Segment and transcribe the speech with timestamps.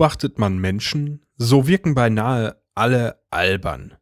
[0.00, 3.96] Beobachtet man Menschen, so wirken beinahe alle albern.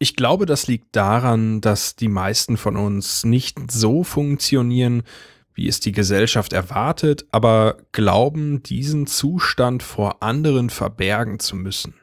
[0.00, 5.04] Ich glaube, das liegt daran, dass die meisten von uns nicht so funktionieren,
[5.54, 11.94] wie es die Gesellschaft erwartet, aber glauben, diesen Zustand vor anderen verbergen zu müssen.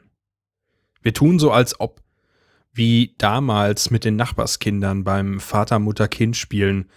[1.02, 2.00] Wir tun so, als ob,
[2.72, 6.88] wie damals mit den Nachbarskindern beim Vater-Mutter-Kind-Spielen,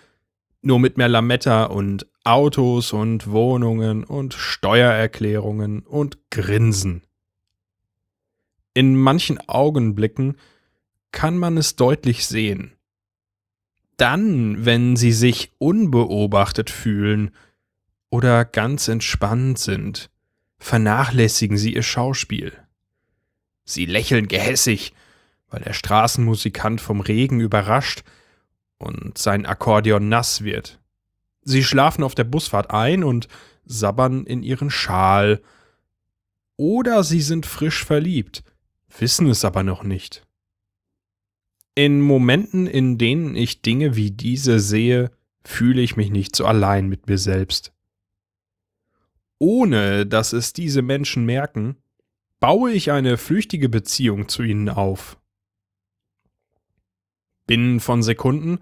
[0.62, 7.02] nur mit mehr Lametta und Autos und Wohnungen und Steuererklärungen und Grinsen.
[8.73, 10.38] In manchen Augenblicken
[11.11, 12.73] kann man es deutlich sehen.
[13.97, 17.31] Dann, wenn sie sich unbeobachtet fühlen
[18.09, 20.09] oder ganz entspannt sind,
[20.58, 22.53] vernachlässigen sie ihr Schauspiel.
[23.66, 24.94] Sie lächeln gehässig,
[25.50, 28.03] weil der Straßenmusikant vom Regen überrascht
[28.78, 30.80] und sein Akkordeon nass wird.
[31.44, 33.28] Sie schlafen auf der Busfahrt ein und
[33.66, 35.42] sabbern in ihren Schal.
[36.58, 38.44] Oder sie sind frisch verliebt,
[38.97, 40.25] wissen es aber noch nicht.
[41.74, 45.09] In Momenten, in denen ich Dinge wie diese sehe,
[45.44, 47.74] fühle ich mich nicht so allein mit mir selbst.
[49.40, 51.78] Ohne dass es diese Menschen merken,
[52.40, 55.18] baue ich eine flüchtige Beziehung zu ihnen auf.
[57.47, 58.59] Binnen von Sekunden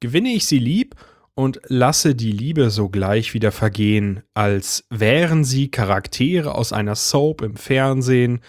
[0.00, 0.96] gewinne ich sie lieb
[1.36, 7.56] und lasse die Liebe sogleich wieder vergehen, als wären sie Charaktere aus einer Soap im
[7.56, 8.40] Fernsehen,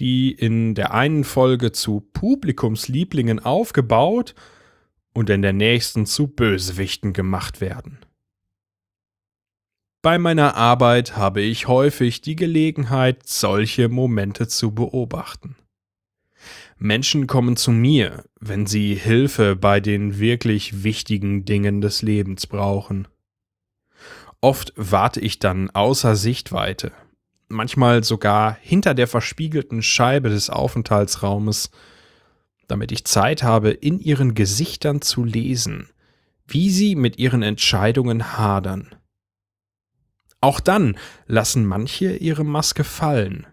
[0.00, 4.34] die in der einen Folge zu Publikumslieblingen aufgebaut
[5.14, 7.98] und in der nächsten zu Bösewichten gemacht werden.
[10.02, 15.56] Bei meiner Arbeit habe ich häufig die Gelegenheit, solche Momente zu beobachten.
[16.78, 23.08] Menschen kommen zu mir, wenn sie Hilfe bei den wirklich wichtigen Dingen des Lebens brauchen.
[24.40, 26.92] Oft warte ich dann außer Sichtweite,
[27.48, 31.70] manchmal sogar hinter der verspiegelten Scheibe des Aufenthaltsraumes,
[32.68, 35.90] damit ich Zeit habe, in ihren Gesichtern zu lesen,
[36.46, 38.94] wie sie mit ihren Entscheidungen hadern.
[40.40, 40.96] Auch dann
[41.26, 43.48] lassen manche ihre Maske fallen.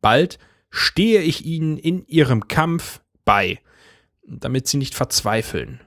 [0.00, 0.38] Bald
[0.76, 3.60] stehe ich ihnen in ihrem Kampf bei,
[4.26, 5.80] damit sie nicht verzweifeln.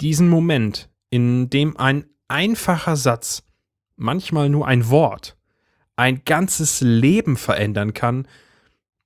[0.00, 3.42] Diesen Moment, in dem ein einfacher Satz,
[3.96, 5.36] manchmal nur ein Wort,
[5.94, 8.26] ein ganzes Leben verändern kann,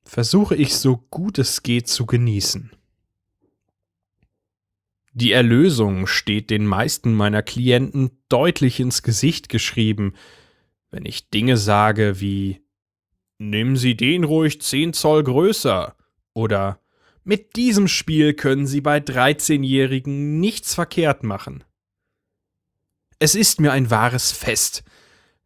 [0.04, 2.70] versuche ich so gut es geht zu genießen.
[5.14, 10.14] Die Erlösung steht den meisten meiner Klienten deutlich ins Gesicht geschrieben,
[10.90, 12.63] wenn ich Dinge sage wie
[13.38, 15.96] Nehmen Sie den ruhig 10 Zoll größer.
[16.34, 16.80] Oder
[17.24, 21.64] mit diesem Spiel können Sie bei 13-Jährigen nichts verkehrt machen.
[23.18, 24.84] Es ist mir ein wahres Fest,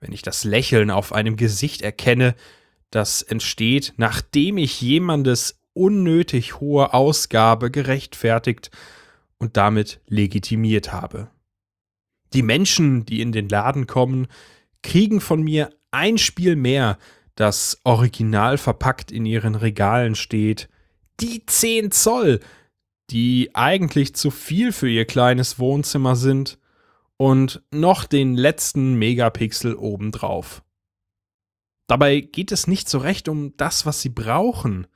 [0.00, 2.34] wenn ich das Lächeln auf einem Gesicht erkenne,
[2.90, 8.70] das entsteht, nachdem ich jemandes unnötig hohe Ausgabe gerechtfertigt
[9.38, 11.30] und damit legitimiert habe.
[12.32, 14.26] Die Menschen, die in den Laden kommen,
[14.82, 16.98] kriegen von mir ein Spiel mehr,
[17.38, 20.68] das original verpackt in ihren Regalen steht.
[21.20, 22.40] Die 10 Zoll,
[23.10, 26.58] die eigentlich zu viel für ihr kleines Wohnzimmer sind
[27.16, 30.64] und noch den letzten Megapixel obendrauf.
[31.86, 34.88] Dabei geht es nicht so recht um das, was sie brauchen,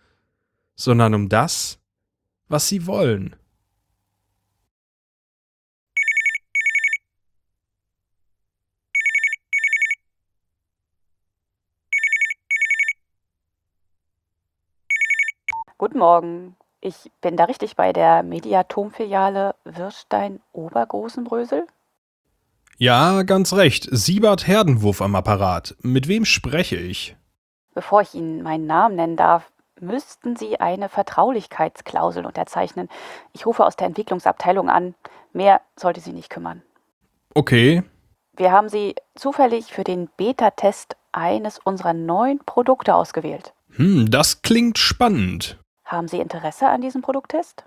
[0.75, 1.79] sondern um das,
[2.49, 3.37] was sie wollen.
[15.83, 16.55] Guten Morgen.
[16.81, 21.67] Ich bin da richtig bei der Mediatom-Filiale Wirstein-Obergroßenbrösel?
[22.79, 23.89] Ja, ganz recht.
[23.91, 25.75] Siebert Herdenwurf am Apparat.
[25.81, 27.17] Mit wem spreche ich?
[27.75, 29.51] Bevor ich Ihnen meinen Namen nennen darf,
[29.81, 32.89] müssten Sie eine Vertraulichkeitsklausel unterzeichnen.
[33.33, 34.95] Ich rufe aus der Entwicklungsabteilung an.
[35.33, 36.63] Mehr sollte Sie nicht kümmern.
[37.35, 37.83] Okay.
[38.37, 43.53] Wir haben Sie zufällig für den Beta-Test eines unserer neuen Produkte ausgewählt.
[43.71, 45.59] Hm, das klingt spannend.
[45.93, 47.65] Haben Sie Interesse an diesem Produkttest?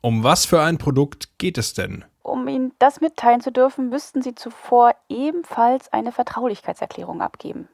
[0.00, 2.04] Um was für ein Produkt geht es denn?
[2.20, 7.68] Um Ihnen das mitteilen zu dürfen, müssten Sie zuvor ebenfalls eine Vertraulichkeitserklärung abgeben.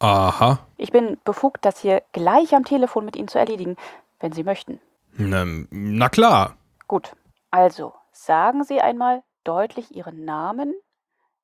[0.00, 0.58] Aha.
[0.76, 3.76] Ich bin befugt, das hier gleich am Telefon mit Ihnen zu erledigen,
[4.18, 4.80] wenn Sie möchten.
[5.16, 6.56] Ähm, na klar.
[6.88, 7.12] Gut,
[7.52, 10.74] also sagen Sie einmal deutlich Ihren Namen,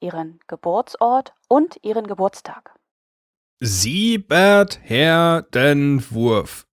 [0.01, 2.75] Ihren Geburtsort und Ihren Geburtstag.
[3.61, 6.67] Siebert Herdenwurf,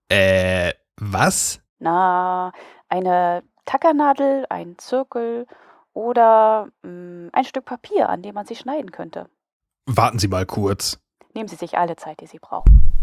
[0.10, 1.62] Äh, was?
[1.80, 2.52] Na,
[2.90, 5.48] eine Tackernadel, ein Zirkel
[5.94, 9.30] oder mh, ein Stück Papier, an dem man sie schneiden könnte.
[9.86, 11.00] Warten Sie mal kurz.
[11.34, 12.95] Nehmen Sie sich alle Zeit, die Sie brauchen.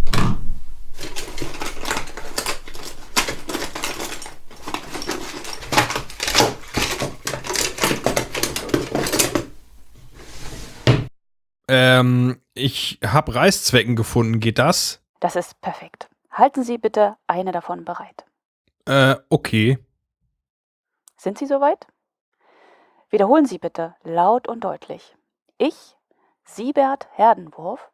[11.75, 14.41] Ähm, ich hab Reißzwecken gefunden.
[14.41, 15.01] Geht das?
[15.21, 16.11] Das ist perfekt.
[16.31, 18.27] Halten Sie bitte eine davon bereit.
[18.85, 19.79] Äh, okay.
[21.17, 21.87] Sind Sie soweit?
[23.09, 25.17] Wiederholen Sie bitte laut und deutlich.
[25.57, 25.97] Ich,
[26.45, 27.91] Siebert Herdenwurf,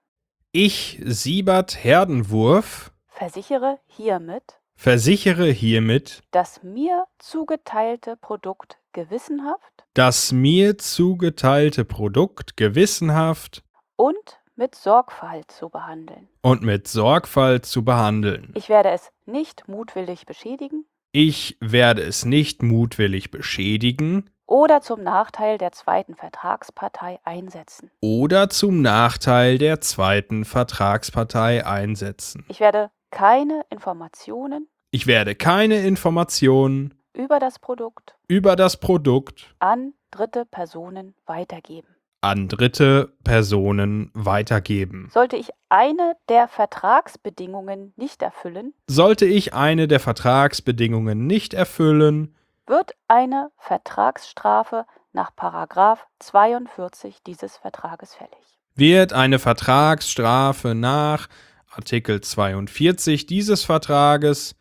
[0.50, 11.84] Ich, Siebert Herdenwurf, versichere hiermit, versichere hiermit, das mir zugeteilte Produkt gewissenhaft das mir zugeteilte
[11.84, 13.64] Produkt gewissenhaft
[13.98, 16.28] und mit Sorgfalt zu behandeln.
[16.40, 18.52] und mit Sorgfalt zu behandeln.
[18.54, 25.58] Ich werde es nicht mutwillig beschädigen Ich werde es nicht mutwillig beschädigen oder zum Nachteil
[25.58, 27.90] der zweiten Vertragspartei einsetzen.
[28.00, 32.46] oder zum Nachteil der zweiten Vertragspartei einsetzen.
[32.48, 39.94] Ich werde keine Informationen Ich werde keine Informationen über das Produkt über das Produkt an
[40.10, 41.88] dritte Personen weitergeben.
[42.20, 45.08] An dritte Personen weitergeben.
[45.12, 52.34] Sollte ich eine der Vertragsbedingungen nicht erfüllen, Sollte ich eine der Vertragsbedingungen nicht erfüllen,
[52.66, 58.58] wird eine Vertragsstrafe nach Paragraph 42 dieses Vertrages fällig.
[58.74, 61.28] wird eine Vertragsstrafe nach
[61.70, 64.54] Artikel 42 dieses Vertrages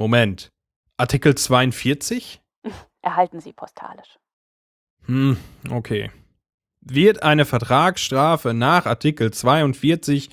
[0.00, 0.50] Moment.
[0.96, 2.40] Artikel 42?
[3.02, 4.18] Erhalten Sie postalisch.
[5.04, 5.36] Hm,
[5.70, 6.10] okay.
[6.80, 10.30] Wird eine Vertragsstrafe nach Artikel 42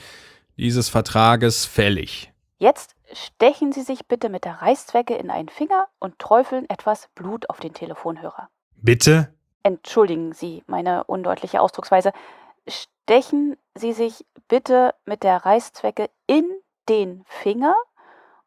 [0.58, 2.32] dieses Vertrages fällig?
[2.58, 7.50] Jetzt stechen Sie sich bitte mit der Reißzwecke in einen Finger und träufeln etwas Blut
[7.50, 8.50] auf den Telefonhörer.
[8.76, 9.34] Bitte?
[9.64, 12.12] Entschuldigen Sie meine undeutliche Ausdrucksweise.
[12.68, 16.46] Stechen Sie sich bitte mit der Reißzwecke in
[16.90, 17.76] den Finger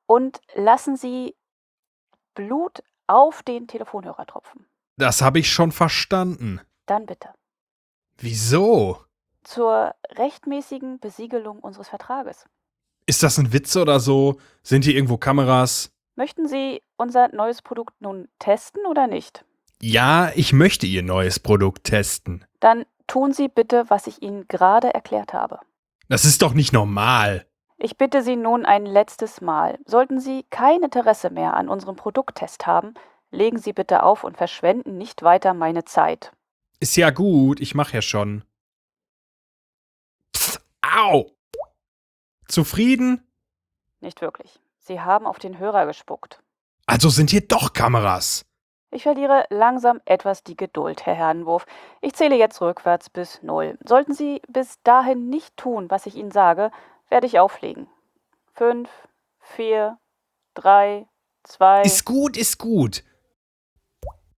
[0.06, 1.36] und lassen Sie
[2.34, 4.66] Blut auf den Telefonhörer tropfen.
[4.96, 6.60] Das habe ich schon verstanden.
[6.86, 7.28] Dann bitte.
[8.20, 8.98] Wieso?
[9.42, 12.44] Zur rechtmäßigen Besiegelung unseres Vertrages.
[13.06, 14.38] Ist das ein Witz oder so?
[14.62, 15.90] Sind hier irgendwo Kameras?
[16.16, 19.44] Möchten Sie unser neues Produkt nun testen oder nicht?
[19.80, 22.44] Ja, ich möchte Ihr neues Produkt testen.
[22.60, 25.60] Dann tun Sie bitte, was ich Ihnen gerade erklärt habe.
[26.10, 27.46] Das ist doch nicht normal.
[27.78, 29.78] Ich bitte Sie nun ein letztes Mal.
[29.86, 32.92] Sollten Sie kein Interesse mehr an unserem Produkttest haben,
[33.30, 36.32] legen Sie bitte auf und verschwenden nicht weiter meine Zeit.
[36.80, 38.42] Ist ja gut, ich mach ja schon.
[40.34, 41.30] Pff, au!
[42.49, 43.22] Zufrieden?
[44.00, 44.58] Nicht wirklich.
[44.78, 46.42] Sie haben auf den Hörer gespuckt.
[46.87, 48.46] Also sind hier doch Kameras.
[48.90, 51.66] Ich verliere langsam etwas die Geduld, Herr Herrenwurf.
[52.00, 53.78] Ich zähle jetzt rückwärts bis null.
[53.84, 56.72] Sollten Sie bis dahin nicht tun, was ich Ihnen sage,
[57.08, 57.88] werde ich auflegen.
[58.54, 58.88] Fünf,
[59.38, 59.99] vier,
[60.54, 61.06] drei,
[61.44, 61.82] zwei.
[61.82, 63.04] Ist gut, ist gut.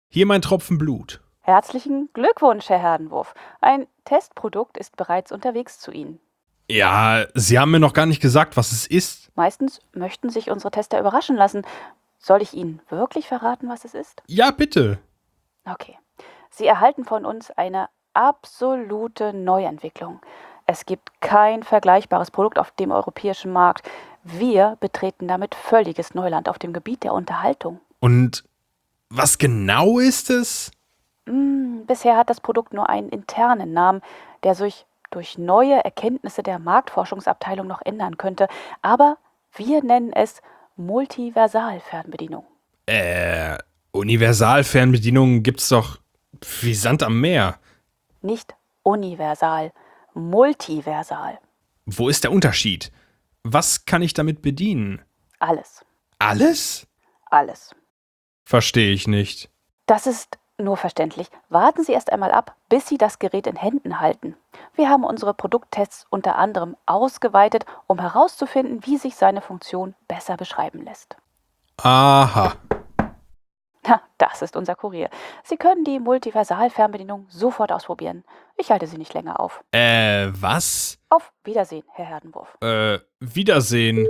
[0.09, 1.22] Hier mein Tropfen Blut.
[1.45, 3.35] Herzlichen Glückwunsch, Herr Herrenwurf.
[3.61, 6.21] Ein Testprodukt ist bereits unterwegs zu Ihnen.
[6.71, 9.31] Ja, Sie haben mir noch gar nicht gesagt, was es ist.
[9.35, 11.63] Meistens möchten sich unsere Tester überraschen lassen.
[12.19, 14.23] Soll ich Ihnen wirklich verraten, was es ist?
[14.29, 14.99] Ja, bitte.
[15.65, 15.99] Okay.
[16.51, 20.21] Sie erhalten von uns eine absolute Neuentwicklung.
[20.67, 23.91] Es gibt kein vergleichbares Produkt auf dem europäischen Markt.
[24.23, 27.81] Wir betreten damit völliges Neuland auf dem Gebiet der Unterhaltung.
[27.99, 28.45] Und
[29.09, 30.71] was genau ist es?
[31.33, 34.03] Hm, bisher hat das Produkt nur einen internen Namen,
[34.43, 38.49] der sich durch neue Erkenntnisse der Marktforschungsabteilung noch ändern könnte,
[38.83, 39.17] aber
[39.55, 40.43] wir nennen es
[40.77, 42.45] Multiversalfernbedienung.
[42.85, 43.57] Äh,
[43.93, 46.01] Universalfernbedienungen gibt's doch
[46.61, 47.59] wie Sand am Meer.
[48.21, 49.73] Nicht universal,
[50.13, 51.39] multiversal.
[51.87, 52.93] Wo ist der Unterschied?
[53.43, 55.01] Was kann ich damit bedienen?
[55.39, 55.83] Alles.
[56.19, 56.87] Alles?
[57.31, 57.75] Alles.
[58.45, 59.49] Verstehe ich nicht.
[59.87, 61.29] Das ist nur verständlich.
[61.49, 64.37] Warten Sie erst einmal ab, bis Sie das Gerät in Händen halten.
[64.75, 70.83] Wir haben unsere Produkttests unter anderem ausgeweitet, um herauszufinden, wie sich seine Funktion besser beschreiben
[70.83, 71.17] lässt.
[71.83, 72.55] Aha.
[73.87, 75.11] Na, das ist unser Kurier.
[75.43, 78.25] Sie können die Multiversal-Fernbedienung sofort ausprobieren.
[78.57, 79.65] Ich halte Sie nicht länger auf.
[79.73, 80.99] Äh, was?
[81.09, 82.57] Auf Wiedersehen, Herr Herdenwurf.
[82.61, 84.07] Äh, Wiedersehen.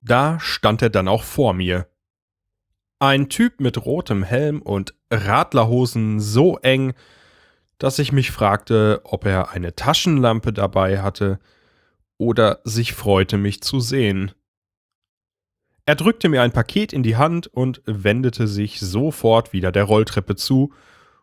[0.00, 1.88] Da stand er dann auch vor mir.
[2.98, 6.94] Ein Typ mit rotem Helm und Radlerhosen so eng,
[7.78, 11.38] dass ich mich fragte, ob er eine Taschenlampe dabei hatte
[12.18, 14.32] oder sich freute, mich zu sehen.
[15.86, 20.36] Er drückte mir ein Paket in die Hand und wendete sich sofort wieder der Rolltreppe
[20.36, 20.72] zu,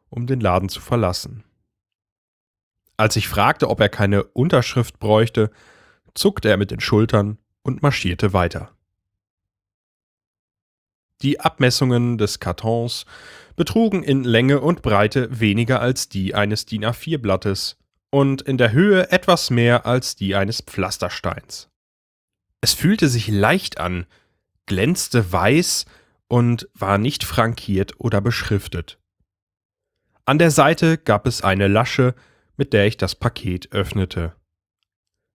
[0.10, 1.44] um den Laden zu verlassen.
[3.02, 5.50] Als ich fragte, ob er keine Unterschrift bräuchte,
[6.14, 8.76] zuckte er mit den Schultern und marschierte weiter.
[11.24, 13.08] Die Abmessungen des Kartons
[13.56, 17.80] betrugen in Länge und Breite weniger als die eines DIN A4-Blattes
[18.12, 21.70] und in der Höhe etwas mehr als die eines Pflastersteins.
[22.62, 24.06] Es fühlte sich leicht an,
[24.68, 25.86] glänzte weiß
[26.28, 29.00] und war nicht frankiert oder beschriftet.
[30.26, 32.14] An der Seite gab es eine Lasche,
[32.62, 34.36] mit der ich das Paket öffnete.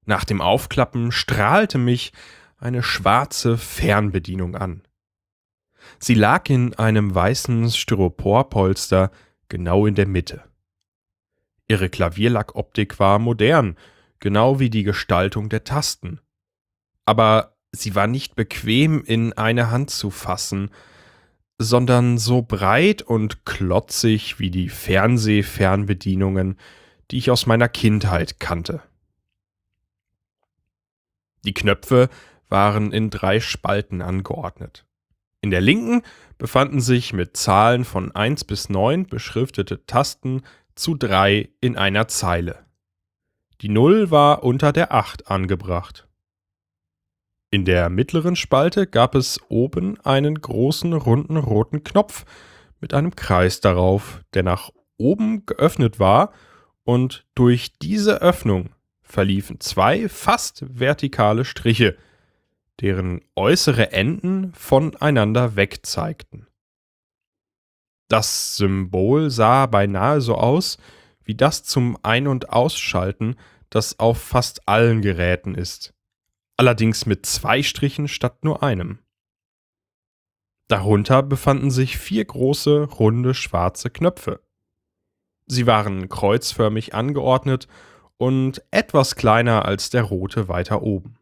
[0.04, 2.12] Nach dem Aufklappen strahlte mich
[2.56, 4.83] eine schwarze Fernbedienung an.
[5.99, 9.11] Sie lag in einem weißen Styroporpolster
[9.49, 10.45] genau in der Mitte.
[11.66, 13.76] Ihre Klavierlackoptik war modern,
[14.21, 16.21] genau wie die Gestaltung der Tasten.
[17.06, 20.71] Aber sie war nicht bequem in eine Hand zu fassen,
[21.59, 26.56] sondern so breit und klotzig wie die Fernsehfernbedienungen,
[27.10, 28.82] die ich aus meiner Kindheit kannte.
[31.44, 32.08] Die Knöpfe
[32.48, 34.84] waren in drei Spalten angeordnet.
[35.40, 36.02] In der linken
[36.38, 40.42] befanden sich mit Zahlen von 1 bis 9 beschriftete Tasten
[40.75, 42.64] zu 3 in einer Zeile.
[43.60, 46.06] Die 0 war unter der 8 angebracht.
[47.50, 52.25] In der mittleren Spalte gab es oben einen großen runden roten Knopf
[52.80, 56.32] mit einem Kreis darauf, der nach oben geöffnet war,
[56.87, 58.71] und durch diese Öffnung
[59.02, 61.99] verliefen zwei fast vertikale Striche,
[62.81, 66.47] deren äußere Enden voneinander weg zeigten.
[68.09, 70.78] Das Symbol sah beinahe so aus
[71.25, 73.35] wie das zum Ein- und Ausschalten,
[73.69, 75.93] das auf fast allen Geräten ist,
[76.57, 79.00] allerdings mit zwei Strichen statt nur einem.
[80.69, 84.45] Darunter befanden sich vier große, runde, schwarze Knöpfe.
[85.46, 87.68] Sie waren kreuzförmig angeordnet
[88.18, 91.18] und etwas kleiner als der rote weiter oben.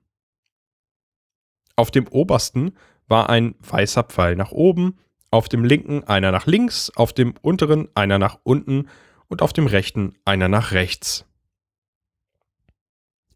[1.76, 2.76] Auf dem obersten
[3.06, 4.98] war ein weißer Pfeil nach oben,
[5.30, 8.88] auf dem linken einer nach links, auf dem unteren einer nach unten
[9.28, 11.26] und auf dem rechten einer nach rechts.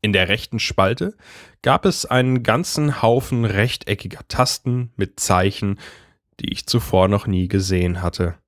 [0.01, 1.17] In der rechten Spalte
[1.61, 5.81] gab es einen ganzen Haufen rechteckiger Tasten mit Zeichen,
[6.39, 8.39] die ich zuvor noch nie gesehen hatte.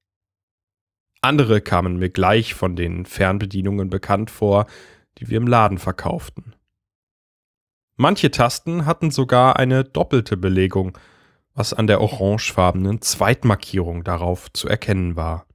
[1.23, 4.67] Andere kamen mir gleich von den Fernbedienungen bekannt vor,
[5.19, 6.55] die wir im Laden verkauften.
[7.97, 10.97] Manche Tasten hatten sogar eine doppelte Belegung,
[11.53, 15.47] was an der orangefarbenen Zweitmarkierung darauf zu erkennen war.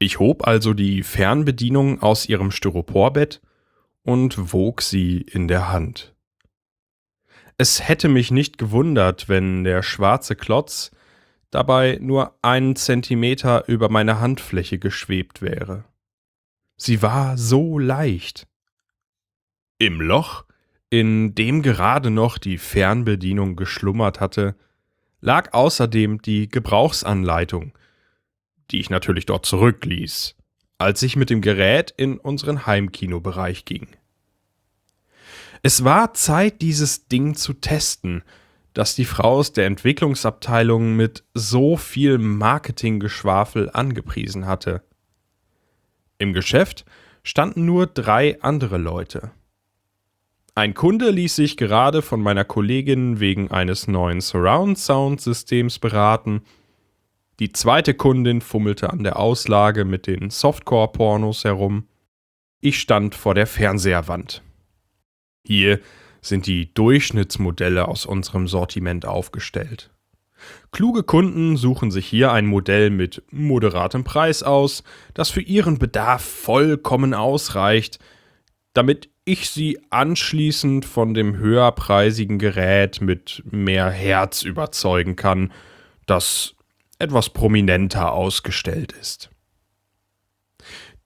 [0.00, 3.40] Ich hob also die Fernbedienung aus ihrem Styroporbett
[4.02, 6.14] und wog sie in der Hand.
[7.56, 10.92] Es hätte mich nicht gewundert, wenn der schwarze Klotz
[11.50, 15.84] dabei nur einen Zentimeter über meine Handfläche geschwebt wäre.
[16.76, 18.46] Sie war so leicht.
[19.78, 20.44] Im Loch
[20.90, 24.56] in dem gerade noch die Fernbedienung geschlummert hatte,
[25.20, 27.76] lag außerdem die Gebrauchsanleitung,
[28.70, 30.36] die ich natürlich dort zurückließ,
[30.78, 33.88] als ich mit dem Gerät in unseren Heimkinobereich ging.
[35.62, 38.22] Es war Zeit, dieses Ding zu testen,
[38.78, 44.84] das die Frau aus der Entwicklungsabteilung mit so viel Marketinggeschwafel angepriesen hatte.
[46.18, 46.84] Im Geschäft
[47.24, 49.32] standen nur drei andere Leute.
[50.54, 56.42] Ein Kunde ließ sich gerade von meiner Kollegin wegen eines neuen Surround-Sound-Systems beraten.
[57.40, 61.88] Die zweite Kundin fummelte an der Auslage mit den Softcore-Pornos herum.
[62.60, 64.44] Ich stand vor der Fernseherwand.
[65.44, 65.80] Hier
[66.28, 69.90] sind die Durchschnittsmodelle aus unserem Sortiment aufgestellt.
[70.70, 76.22] Kluge Kunden suchen sich hier ein Modell mit moderatem Preis aus, das für ihren Bedarf
[76.22, 77.98] vollkommen ausreicht,
[78.72, 85.52] damit ich sie anschließend von dem höherpreisigen Gerät mit mehr Herz überzeugen kann,
[86.06, 86.54] das
[86.98, 89.30] etwas prominenter ausgestellt ist.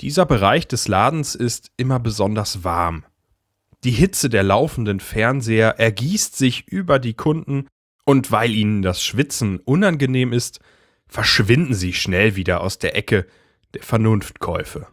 [0.01, 3.05] Dieser Bereich des Ladens ist immer besonders warm.
[3.85, 7.67] Die Hitze der laufenden Fernseher ergießt sich über die Kunden,
[8.05, 10.61] und weil ihnen das Schwitzen unangenehm ist,
[11.07, 13.27] verschwinden sie schnell wieder aus der Ecke
[13.75, 14.89] der Vernunftkäufe.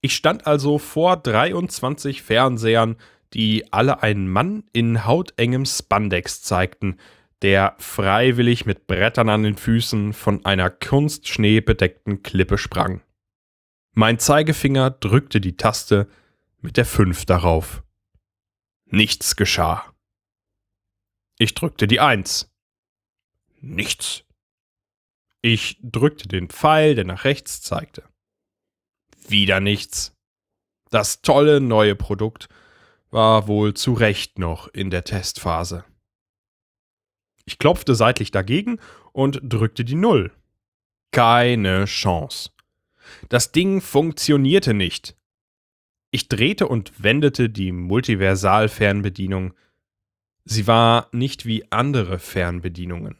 [0.00, 2.96] Ich stand also vor 23 Fernsehern,
[3.32, 6.98] die alle einen Mann in hautengem Spandex zeigten,
[7.40, 13.00] der freiwillig mit Brettern an den Füßen von einer Kunstschnee bedeckten Klippe sprang.
[13.94, 16.08] Mein Zeigefinger drückte die Taste
[16.62, 17.82] mit der 5 darauf.
[18.86, 19.92] Nichts geschah.
[21.38, 22.50] Ich drückte die 1.
[23.60, 24.24] Nichts.
[25.40, 28.08] Ich drückte den Pfeil, der nach rechts zeigte.
[29.28, 30.16] Wieder nichts.
[30.90, 32.48] Das tolle neue Produkt
[33.10, 35.84] war wohl zu Recht noch in der Testphase.
[37.44, 38.78] Ich klopfte seitlich dagegen
[39.12, 40.32] und drückte die Null.
[41.10, 42.50] Keine Chance.
[43.28, 45.16] Das Ding funktionierte nicht.
[46.14, 49.54] Ich drehte und wendete die Multiversal-Fernbedienung.
[50.44, 53.16] Sie war nicht wie andere Fernbedienungen.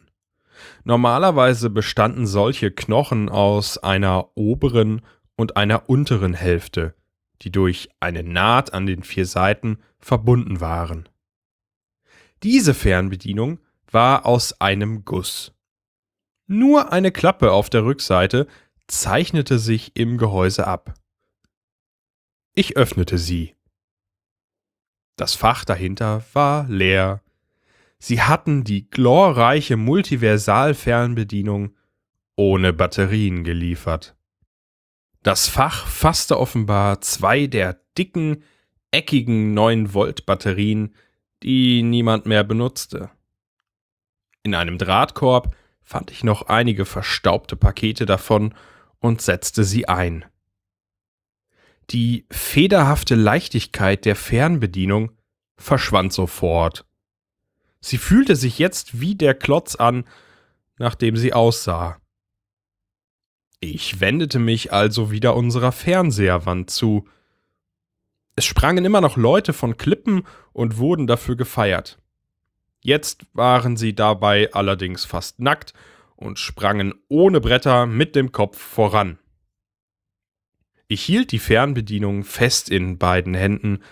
[0.85, 5.01] Normalerweise bestanden solche Knochen aus einer oberen
[5.37, 6.95] und einer unteren Hälfte,
[7.41, 11.09] die durch eine Naht an den vier Seiten verbunden waren.
[12.43, 13.59] Diese Fernbedienung
[13.91, 15.55] war aus einem Guss.
[16.47, 18.47] Nur eine Klappe auf der Rückseite
[18.87, 20.93] zeichnete sich im Gehäuse ab.
[22.55, 23.55] Ich öffnete sie.
[25.17, 27.23] Das Fach dahinter war leer.
[27.99, 31.75] Sie hatten die glorreiche Multiversal-Fernbedienung
[32.37, 34.17] ohne Batterien geliefert.
[35.23, 38.43] Das Fach fasste offenbar zwei der dicken,
[38.91, 40.95] eckigen 9-Volt-Batterien,
[41.43, 43.11] die niemand mehr benutzte.
[44.43, 48.55] In einem Drahtkorb fand ich noch einige verstaubte Pakete davon
[48.99, 50.25] und setzte sie ein.
[51.93, 55.13] Die federhafte Leichtigkeit der Fernbedienung
[55.57, 56.87] verschwand sofort.
[57.81, 60.05] Sie fühlte sich jetzt wie der Klotz an,
[60.79, 62.01] nachdem sie aussah.
[63.61, 67.07] Ich wendete mich also wieder unserer Fernseherwand zu.
[68.37, 71.99] Es sprangen immer noch Leute von Klippen und wurden dafür gefeiert.
[72.81, 75.75] Jetzt waren sie dabei allerdings fast nackt
[76.17, 79.19] und sprangen ohne Bretter mit dem Kopf voran.
[80.93, 83.83] Ich hielt die Fernbedienung fest in beiden Händen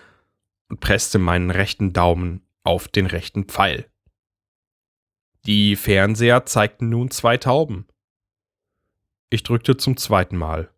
[0.68, 3.90] und presste meinen rechten Daumen auf den rechten Pfeil.
[5.46, 7.86] Die Fernseher zeigten nun zwei Tauben.
[9.30, 10.74] Ich drückte zum zweiten Mal.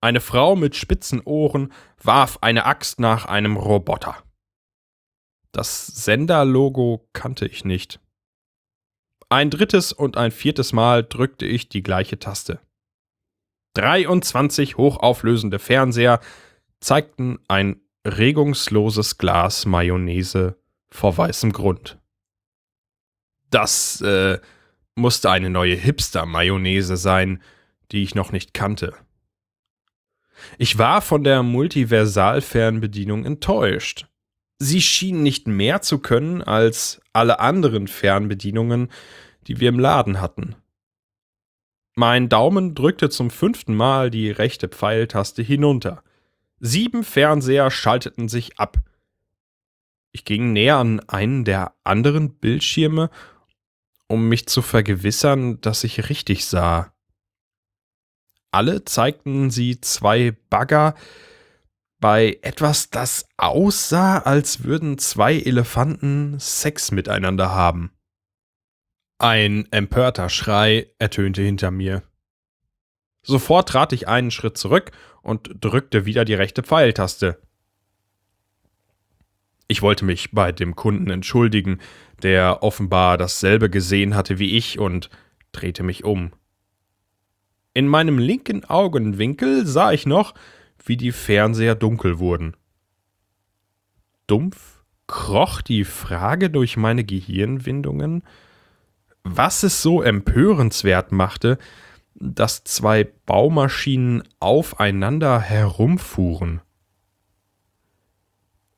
[0.00, 4.24] Eine Frau mit spitzen Ohren warf eine Axt nach einem Roboter.
[5.52, 8.00] Das Senderlogo kannte ich nicht.
[9.28, 12.58] Ein drittes und ein viertes Mal drückte ich die gleiche Taste.
[13.74, 16.20] 23 hochauflösende Fernseher
[16.80, 20.56] zeigten ein regungsloses Glas Mayonnaise
[20.90, 21.98] vor weißem Grund.
[23.50, 24.38] Das äh,
[24.94, 27.42] musste eine neue Hipster-Mayonnaise sein,
[27.92, 28.94] die ich noch nicht kannte.
[30.58, 34.06] Ich war von der Multiversal-Fernbedienung enttäuscht.
[34.58, 38.90] Sie schien nicht mehr zu können als alle anderen Fernbedienungen,
[39.46, 40.56] die wir im Laden hatten.
[41.94, 46.02] Mein Daumen drückte zum fünften Mal die rechte Pfeiltaste hinunter.
[46.58, 48.78] Sieben Fernseher schalteten sich ab.
[50.12, 53.10] Ich ging näher an einen der anderen Bildschirme
[54.12, 56.92] um mich zu vergewissern, dass ich richtig sah.
[58.50, 60.94] Alle zeigten sie zwei Bagger
[61.98, 67.90] bei etwas, das aussah, als würden zwei Elefanten Sex miteinander haben.
[69.22, 72.02] Ein empörter Schrei ertönte hinter mir.
[73.22, 74.90] Sofort trat ich einen Schritt zurück
[75.22, 77.40] und drückte wieder die rechte Pfeiltaste.
[79.68, 81.78] Ich wollte mich bei dem Kunden entschuldigen,
[82.24, 85.08] der offenbar dasselbe gesehen hatte wie ich und
[85.52, 86.32] drehte mich um.
[87.74, 90.34] In meinem linken Augenwinkel sah ich noch,
[90.84, 92.56] wie die Fernseher dunkel wurden.
[94.26, 98.24] dumpf kroch die Frage durch meine Gehirnwindungen,
[99.24, 101.58] was es so empörenswert machte,
[102.14, 106.60] dass zwei Baumaschinen aufeinander herumfuhren.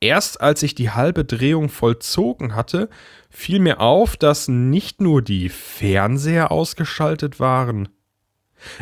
[0.01, 2.91] Erst als ich die halbe Drehung vollzogen hatte,
[3.31, 7.89] fiel mir auf, dass nicht nur die Fernseher ausgeschaltet waren.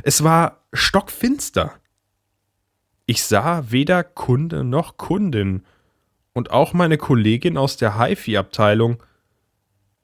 [0.02, 1.74] Es war stockfinster.
[3.06, 5.64] Ich sah weder Kunde noch Kundin,
[6.32, 9.02] und auch meine Kollegin aus der HiFi-Abteilung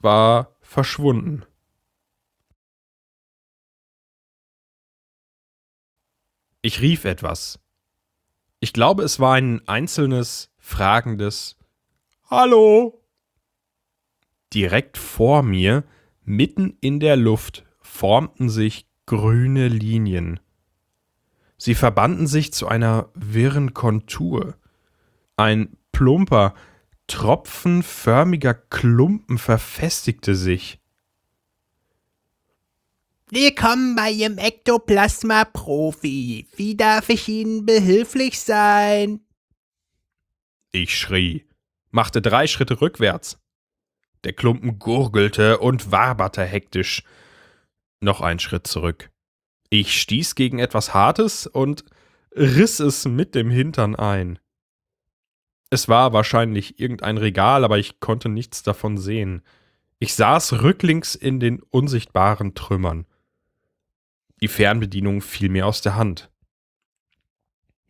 [0.00, 1.44] war verschwunden.
[6.60, 7.58] Ich rief etwas.
[8.60, 11.56] Ich glaube, es war ein einzelnes, fragendes
[12.30, 13.02] Hallo.
[14.52, 15.84] Direkt vor mir,
[16.22, 20.38] mitten in der Luft, formten sich grüne Linien.
[21.56, 24.58] Sie verbanden sich zu einer wirren Kontur.
[25.36, 26.54] Ein plumper,
[27.08, 30.78] tropfenförmiger Klumpen verfestigte sich.
[33.30, 36.46] Willkommen bei Ihrem Ektoplasma-Profi.
[36.56, 39.20] Wie darf ich Ihnen behilflich sein?
[40.70, 41.44] Ich schrie,
[41.90, 43.40] machte drei Schritte rückwärts.
[44.24, 47.02] Der Klumpen gurgelte und waberte hektisch.
[48.00, 49.10] Noch ein Schritt zurück.
[49.70, 51.84] Ich stieß gegen etwas Hartes und
[52.34, 54.38] riss es mit dem Hintern ein.
[55.70, 59.42] Es war wahrscheinlich irgendein Regal, aber ich konnte nichts davon sehen.
[59.98, 63.06] Ich saß rücklings in den unsichtbaren Trümmern.
[64.40, 66.30] Die Fernbedienung fiel mir aus der Hand.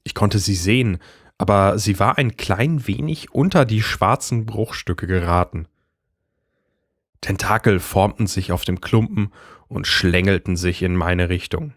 [0.03, 0.99] Ich konnte sie sehen,
[1.37, 5.69] aber sie war ein klein wenig unter die schwarzen Bruchstücke geraten.
[7.21, 9.33] Tentakel formten sich auf dem Klumpen
[9.69, 11.75] und schlängelten sich in meine Richtung.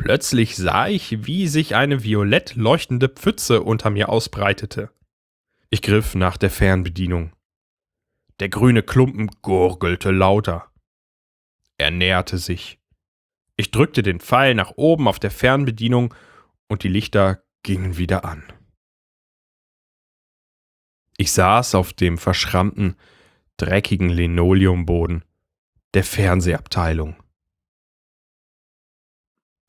[0.00, 4.90] Plötzlich sah ich, wie sich eine violett leuchtende Pfütze unter mir ausbreitete.
[5.68, 7.34] Ich griff nach der Fernbedienung.
[8.38, 10.72] Der grüne Klumpen gurgelte lauter.
[11.76, 12.78] Er näherte sich.
[13.58, 16.14] Ich drückte den Pfeil nach oben auf der Fernbedienung
[16.66, 18.42] und die Lichter gingen wieder an.
[21.18, 22.96] Ich saß auf dem verschrammten,
[23.58, 25.26] dreckigen Linoleumboden
[25.92, 27.16] der Fernsehabteilung.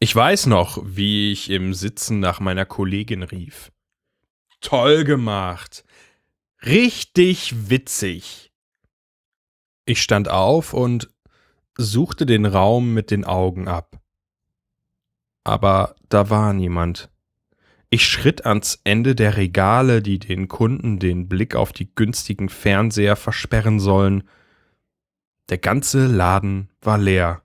[0.03, 3.71] Ich weiß noch, wie ich im Sitzen nach meiner Kollegin rief.
[4.59, 5.85] Toll gemacht.
[6.65, 8.51] Richtig witzig.
[9.85, 11.11] Ich stand auf und
[11.77, 14.01] suchte den Raum mit den Augen ab.
[15.43, 17.11] Aber da war niemand.
[17.91, 23.15] Ich schritt ans Ende der Regale, die den Kunden den Blick auf die günstigen Fernseher
[23.15, 24.27] versperren sollen.
[25.49, 27.43] Der ganze Laden war leer.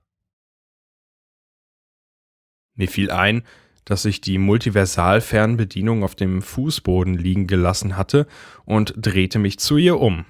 [2.77, 3.43] Mir fiel ein,
[3.85, 8.27] dass ich die Multiversal-Fernbedienung auf dem Fußboden liegen gelassen hatte
[8.65, 10.27] und drehte mich zu ihr um.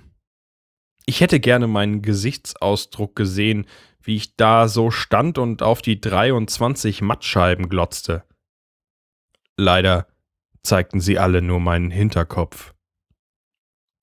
[1.06, 3.66] Ich hätte gerne meinen Gesichtsausdruck gesehen,
[4.02, 8.24] wie ich da so stand und auf die 23 Mattscheiben glotzte.
[9.56, 10.06] Leider
[10.62, 12.74] zeigten sie alle nur meinen Hinterkopf.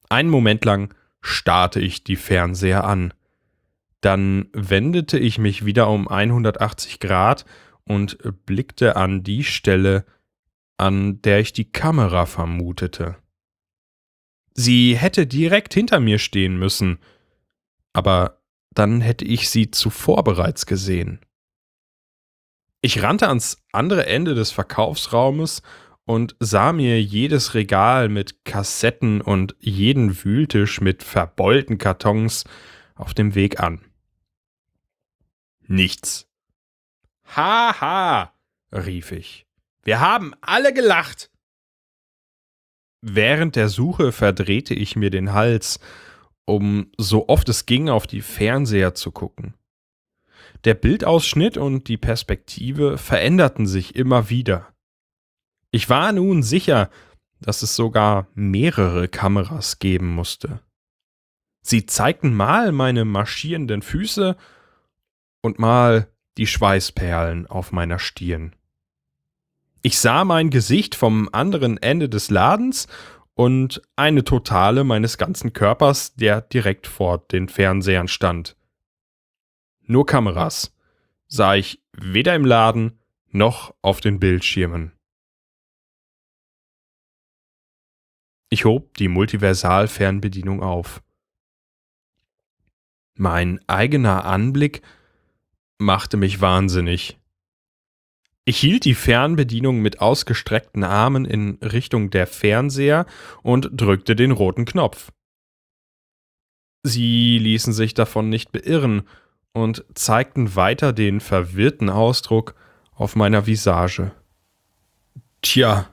[0.10, 3.13] Einen Moment lang starrte ich die Fernseher an.
[4.01, 7.45] Dann wendete ich mich wieder um 180 Grad
[7.86, 10.06] und blickte an die Stelle,
[10.78, 13.17] an der ich die Kamera vermutete.
[14.54, 17.00] Sie hätte direkt hinter mir stehen müssen,
[17.93, 18.41] aber
[18.74, 21.19] dann hätte ich sie zuvor bereits gesehen.
[22.82, 25.62] Ich rannte ans andere Ende des Verkaufsraumes
[26.06, 32.43] und sah mir jedes Regal mit Kassetten und jeden Wühltisch mit verbeulten Kartons
[32.96, 33.80] auf dem Weg an.
[35.65, 36.28] Nichts.
[37.25, 38.33] Haha,
[38.71, 39.45] rief ich.
[39.83, 41.29] Wir haben alle gelacht.
[43.01, 45.79] Während der Suche verdrehte ich mir den Hals,
[46.45, 49.55] um so oft es ging auf die Fernseher zu gucken.
[50.63, 54.73] Der Bildausschnitt und die Perspektive veränderten sich immer wieder.
[55.71, 56.89] Ich war nun sicher,
[57.41, 60.62] dass es sogar mehrere Kameras geben musste.
[61.62, 64.38] Sie zeigten mal meine marschierenden Füße
[65.41, 66.07] und mal
[66.38, 68.56] die Schweißperlen auf meiner Stirn.
[69.82, 72.88] Ich sah mein Gesicht vom anderen Ende des Ladens
[73.34, 78.56] und eine Totale meines ganzen Körpers, der direkt vor den Fernsehern stand.
[79.82, 80.76] Nur Kameras
[81.28, 84.93] sah ich weder im Laden noch auf den Bildschirmen.
[88.50, 91.02] Ich hob die Multiversal-Fernbedienung auf.
[93.15, 94.84] Mein eigener Anblick
[95.84, 97.17] machte mich wahnsinnig.
[98.46, 103.06] Ich hielt die Fernbedienung mit ausgestreckten Armen in Richtung der Fernseher
[103.41, 105.12] und drückte den roten Knopf.
[106.84, 109.04] Sie ließen sich davon nicht beirren
[109.54, 112.56] und zeigten weiter den verwirrten Ausdruck
[112.93, 114.12] auf meiner Visage.
[115.41, 115.88] Tja,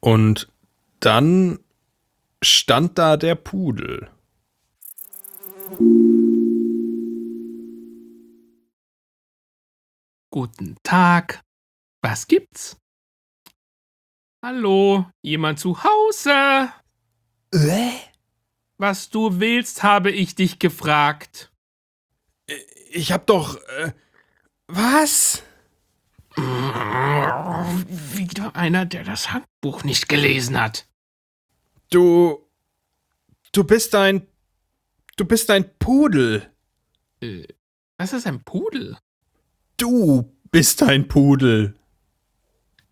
[0.00, 0.48] und
[1.00, 1.58] dann
[2.42, 4.10] stand da der Pudel.
[10.34, 11.44] Guten Tag.
[12.02, 12.76] Was gibt's?
[14.42, 16.72] Hallo, jemand zu Hause?
[17.52, 17.92] Äh?
[18.76, 21.52] Was du willst, habe ich dich gefragt.
[22.90, 23.62] Ich hab doch.
[23.78, 23.92] Äh,
[24.66, 25.44] was?
[26.34, 30.88] Wieder einer, der das Handbuch nicht gelesen hat.
[31.90, 32.44] Du.
[33.52, 34.26] Du bist ein.
[35.16, 36.52] Du bist ein Pudel.
[37.20, 37.46] Äh,
[37.98, 38.98] was ist ein Pudel?
[39.76, 41.76] Du bist ein Pudel.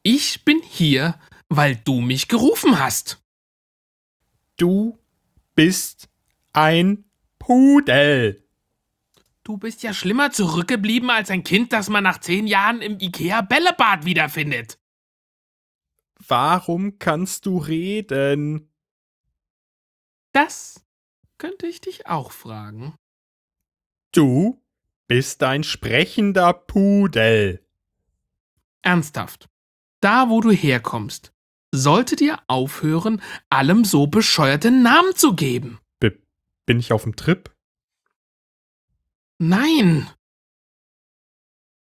[0.03, 1.19] Ich bin hier,
[1.49, 3.23] weil du mich gerufen hast.
[4.57, 4.99] Du
[5.55, 6.09] bist
[6.53, 7.05] ein
[7.39, 8.45] Pudel.
[9.45, 14.05] Du bist ja schlimmer zurückgeblieben als ein Kind, das man nach zehn Jahren im Ikea-Bällebad
[14.05, 14.79] wiederfindet.
[16.27, 18.73] Warum kannst du reden?
[20.33, 20.85] Das
[21.39, 22.95] könnte ich dich auch fragen.
[24.13, 24.62] Du
[25.13, 27.63] bist ein sprechender Pudel.
[28.81, 29.51] Ernsthaft.
[30.01, 31.35] Da, wo du herkommst,
[31.71, 33.21] sollte dir aufhören,
[33.51, 35.81] allem so bescheuerte Namen zu geben.
[36.01, 36.13] B
[36.65, 37.55] bin ich auf dem Trip?
[39.37, 40.09] Nein.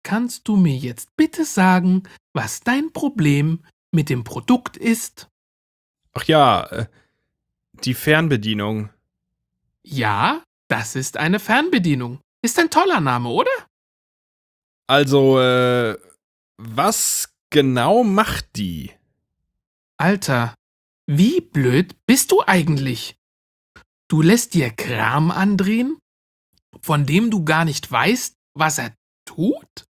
[0.03, 5.31] Kannst du mir jetzt bitte sagen, was dein Problem mit dem Produkt ist?
[6.13, 6.87] Ach ja, äh,
[7.85, 8.91] die Fernbedienung.
[9.85, 12.19] Ja, das ist eine Fernbedienung.
[12.43, 13.51] Ist ein toller Name, oder?
[14.89, 15.97] Also, äh,
[16.59, 18.93] was genau macht die?
[19.97, 20.55] Alter,
[21.07, 23.17] wie blöd bist du eigentlich?
[24.09, 25.99] Du lässt dir Kram andrehen,
[26.81, 29.85] von dem du gar nicht weißt, was er tut?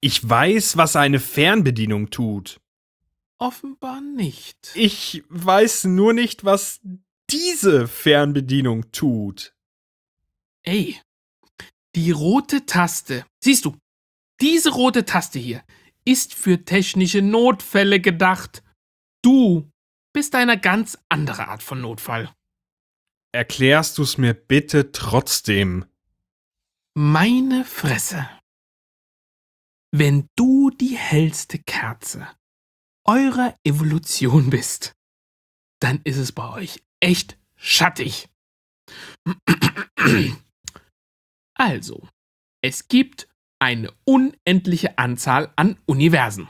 [0.00, 2.60] Ich weiß, was eine Fernbedienung tut.
[3.38, 4.72] Offenbar nicht.
[4.74, 6.80] Ich weiß nur nicht, was
[7.30, 9.54] diese Fernbedienung tut.
[10.62, 11.00] Ey,
[11.94, 13.76] die rote Taste, siehst du,
[14.40, 15.64] diese rote Taste hier
[16.04, 18.62] ist für technische Notfälle gedacht.
[19.22, 19.70] Du
[20.14, 22.32] bist eine ganz andere Art von Notfall.
[23.32, 25.84] Erklärst du's mir bitte trotzdem?
[26.94, 28.28] Meine Fresse.
[29.90, 32.28] Wenn du die hellste Kerze
[33.04, 34.94] eurer Evolution bist,
[35.80, 38.28] dann ist es bei euch echt schattig.
[41.58, 42.08] Also,
[42.62, 46.48] es gibt eine unendliche Anzahl an Universen.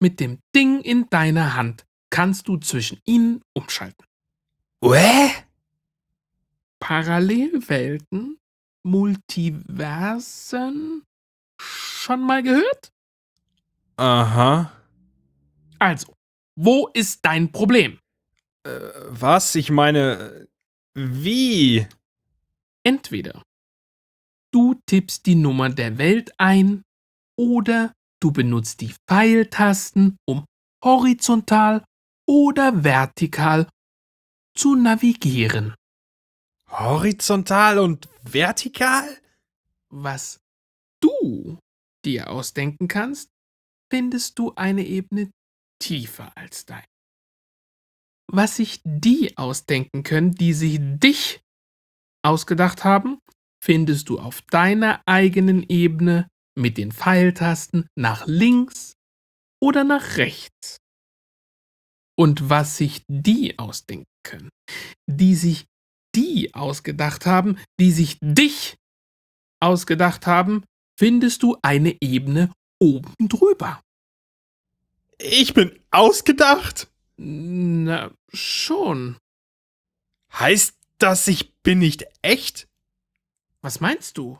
[0.00, 4.06] Mit dem Ding in deiner Hand kannst du zwischen ihnen umschalten.
[4.80, 5.30] Uäh?
[6.78, 8.38] Parallelwelten,
[8.84, 10.22] Multiversen.
[11.60, 12.92] Schon mal gehört?
[13.96, 14.72] Aha.
[15.80, 16.14] Also,
[16.54, 17.98] wo ist dein Problem?
[18.62, 19.56] Äh, was?
[19.56, 20.46] Ich meine,
[20.94, 21.84] wie?
[22.84, 23.42] Entweder
[24.52, 26.82] du tippst die Nummer der Welt ein
[27.36, 30.44] oder du benutzt die Pfeiltasten, um
[30.84, 31.84] horizontal
[32.26, 33.68] oder vertikal
[34.54, 35.74] zu navigieren.
[36.70, 39.08] Horizontal und vertikal?
[39.90, 40.40] Was
[41.00, 41.58] du
[42.04, 43.30] dir ausdenken kannst,
[43.90, 45.30] findest du eine Ebene
[45.80, 46.84] tiefer als dein.
[48.30, 51.40] Was sich die ausdenken können, die sich dich
[52.22, 53.20] ausgedacht haben,
[53.62, 58.94] findest du auf deiner eigenen Ebene mit den Pfeiltasten nach links
[59.60, 60.78] oder nach rechts.
[62.16, 64.50] Und was sich die ausdenken können,
[65.06, 65.66] die sich
[66.14, 68.76] die ausgedacht haben, die sich dich
[69.60, 70.64] ausgedacht haben,
[70.98, 73.80] findest du eine Ebene oben drüber.
[75.18, 76.88] Ich bin ausgedacht?
[77.16, 79.16] Na, schon.
[80.32, 82.67] Heißt das, ich bin nicht echt?
[83.62, 84.38] Was meinst du?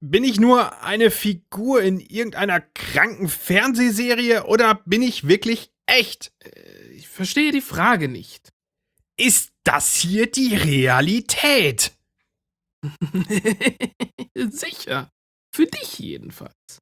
[0.00, 6.32] Bin ich nur eine Figur in irgendeiner kranken Fernsehserie oder bin ich wirklich echt?
[6.40, 8.50] Äh, Ich verstehe die Frage nicht.
[9.16, 11.96] Ist das hier die Realität?
[14.34, 15.10] Sicher.
[15.54, 16.78] Für dich jedenfalls.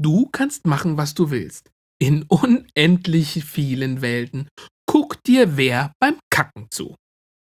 [0.00, 1.70] Du kannst machen, was du willst.
[2.00, 4.48] In unendlich vielen Welten.
[4.86, 6.94] Guck dir wer beim Kacken zu.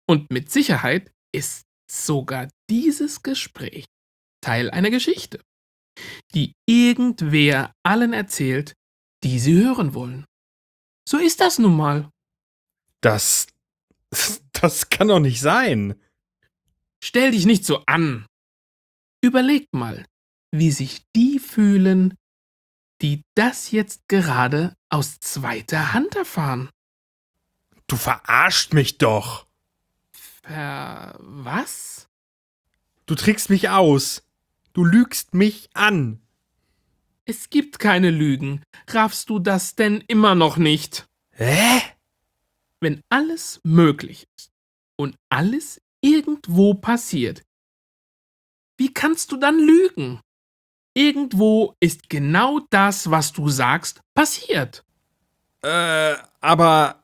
[0.09, 3.87] Und mit Sicherheit ist sogar dieses Gespräch
[4.41, 5.41] Teil einer Geschichte.
[6.35, 8.75] die irgendwer allen erzählt,
[9.25, 10.25] die sie hören wollen.
[11.09, 12.11] So ist das nun mal.
[13.01, 13.47] Das.
[14.53, 15.95] Das kann doch nicht sein.
[17.03, 18.27] Stell dich nicht so an.
[19.23, 20.05] Überleg mal,
[20.51, 22.15] wie sich die fühlen,
[23.01, 26.71] die das jetzt gerade aus zweiter Hand erfahren.
[27.87, 29.48] Du verarscht mich doch.
[30.49, 32.09] Ver was?
[33.05, 34.23] Du trickst mich aus.
[34.73, 36.23] Du lügst mich an.
[37.27, 38.63] Es gibt keine Lügen.
[38.89, 41.07] Raffst du das denn immer noch nicht?
[41.33, 41.83] Hä?
[42.81, 44.51] Wenn alles möglich ist
[44.97, 47.43] und alles irgendwo passiert,
[48.79, 50.21] wie kannst du dann lügen?
[50.95, 54.83] Irgendwo ist genau das, was du sagst, passiert.
[55.63, 57.03] Äh, aber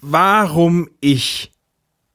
[0.00, 1.52] warum ich?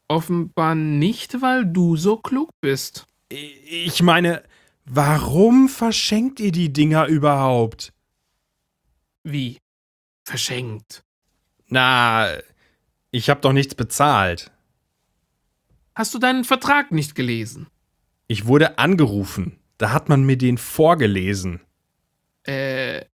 [0.08, 3.08] Offenbar nicht, weil du so klug bist.
[3.30, 4.44] Ich meine,
[4.86, 7.94] warum verschenkt ihr die Dinger überhaupt?
[9.24, 9.58] Wie?
[10.26, 11.04] Verschenkt.
[11.68, 12.28] Na,
[13.12, 14.52] ich hab doch nichts bezahlt.
[15.96, 17.68] Hast du deinen Vertrag nicht gelesen?
[18.28, 19.60] Ich wurde angerufen.
[19.78, 21.62] Da hat man mir den vorgelesen.
[22.44, 23.06] Äh,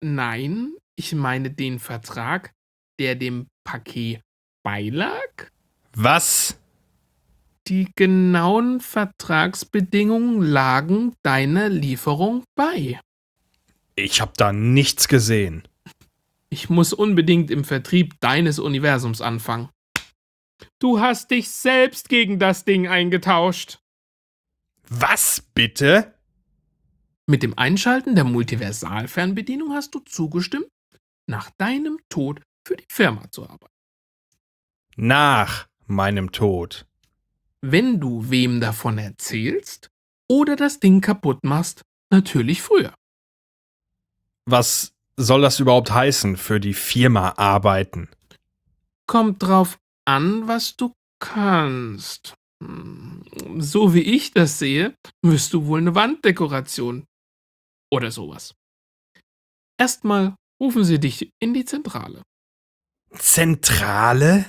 [0.00, 2.52] nein, ich meine den Vertrag,
[2.98, 4.22] der dem Paket
[4.62, 5.50] beilag?
[5.94, 6.58] Was?
[7.68, 12.98] Die genauen Vertragsbedingungen lagen deiner Lieferung bei.
[13.94, 15.62] Ich hab da nichts gesehen.
[16.48, 19.68] Ich muss unbedingt im Vertrieb deines Universums anfangen.
[20.78, 23.78] Du hast dich selbst gegen das Ding eingetauscht.
[24.88, 26.14] Was bitte?
[27.26, 30.68] Mit dem Einschalten der Multiversalfernbedienung hast du zugestimmt,
[31.26, 33.72] nach deinem Tod für die Firma zu arbeiten.
[34.96, 36.86] Nach meinem Tod.
[37.60, 39.90] Wenn du wem davon erzählst
[40.28, 42.94] oder das Ding kaputt machst, natürlich früher.
[44.46, 48.08] Was soll das überhaupt heißen, für die Firma arbeiten?
[49.06, 52.34] Kommt drauf an, was du kannst.
[52.62, 53.22] Hm,
[53.58, 57.04] So wie ich das sehe, wirst du wohl eine Wanddekoration
[57.92, 58.54] oder sowas.
[59.78, 62.22] Erstmal rufen sie dich in die Zentrale.
[63.18, 64.46] Zentrale?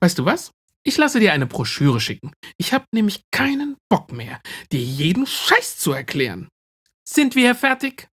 [0.00, 0.50] Weißt du was?
[0.84, 2.32] Ich lasse dir eine Broschüre schicken.
[2.56, 4.40] Ich habe nämlich keinen Bock mehr,
[4.72, 6.48] dir jeden Scheiß zu erklären.
[7.04, 8.08] Sind wir fertig?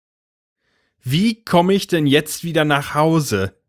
[1.02, 3.60] Wie komme ich denn jetzt wieder nach Hause?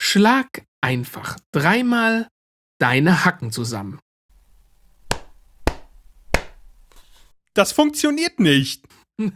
[0.00, 2.28] Schlag einfach dreimal
[2.78, 3.98] deine Hacken zusammen.
[7.54, 8.86] Das funktioniert nicht.
[9.18, 9.30] du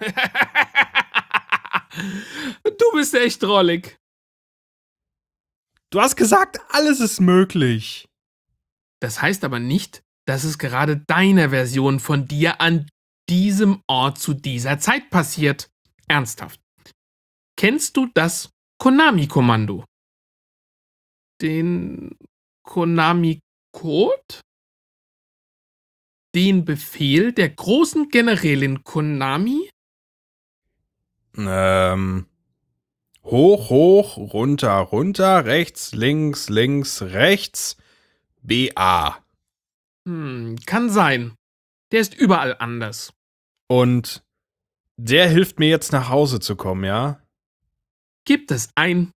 [2.92, 3.96] bist echt drollig.
[5.94, 8.08] Du hast gesagt, alles ist möglich.
[9.00, 12.88] Das heißt aber nicht, dass es gerade deiner Version von dir an
[13.28, 15.70] diesem Ort zu dieser Zeit passiert.
[16.08, 16.60] Ernsthaft.
[17.56, 19.84] Kennst du das Konami-Kommando?
[21.40, 22.18] Den
[22.64, 24.40] Konami-Code?
[26.34, 29.70] Den Befehl der großen Generälin Konami?
[31.36, 32.26] Ähm.
[33.24, 37.76] Hoch, hoch, runter, runter, rechts, links, links, rechts.
[38.42, 39.18] BA.
[40.06, 41.34] Hm, kann sein.
[41.90, 43.14] Der ist überall anders.
[43.66, 44.22] Und
[44.96, 47.20] der hilft mir jetzt nach Hause zu kommen, ja?
[48.26, 49.10] Gib das ein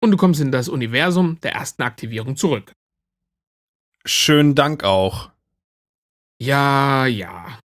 [0.00, 2.72] und du kommst in das Universum der ersten Aktivierung zurück.
[4.04, 5.30] Schönen Dank auch.
[6.38, 7.58] Ja, ja.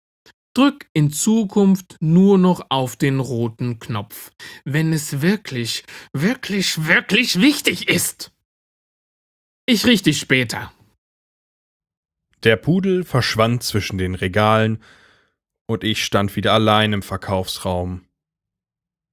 [0.53, 4.31] Drück in Zukunft nur noch auf den roten Knopf,
[4.65, 8.33] wenn es wirklich, wirklich, wirklich wichtig ist.
[9.65, 10.73] Ich richte dich später.
[12.43, 14.83] Der Pudel verschwand zwischen den Regalen
[15.67, 18.05] und ich stand wieder allein im Verkaufsraum.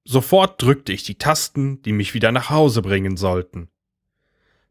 [0.04, 3.68] Sofort drückte ich die Tasten, die mich wieder nach Hause bringen sollten.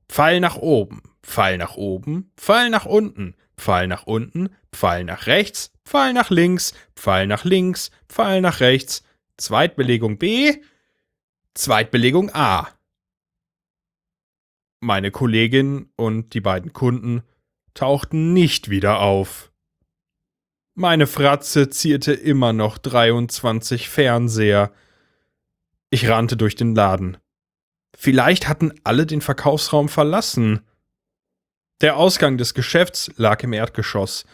[0.09, 5.71] Pfeil nach oben, Pfeil nach oben, Pfeil nach unten, Pfeil nach unten, Pfeil nach rechts,
[5.87, 9.03] Pfeil nach links, Pfeil nach links, Pfeil nach rechts,
[9.37, 10.61] Zweitbelegung B,
[11.53, 12.67] Zweitbelegung A.
[14.81, 17.23] Meine Kollegin und die beiden Kunden
[17.73, 19.49] tauchten nicht wieder auf.
[20.75, 24.73] Meine Fratze zierte immer noch 23 Fernseher.
[25.89, 27.17] Ich rannte durch den Laden.
[27.97, 30.67] Vielleicht hatten alle den Verkaufsraum verlassen.
[31.79, 34.25] Der Ausgang des Geschäfts lag im Erdgeschoss,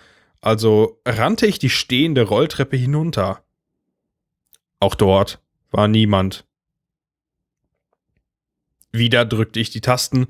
[0.43, 3.45] also rannte ich die stehende Rolltreppe hinunter.
[4.81, 5.41] Auch dort
[5.71, 6.45] war niemand.
[8.91, 10.27] Wieder drückte ich die Tasten,